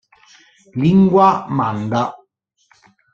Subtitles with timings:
[0.81, 2.01] Lingua manda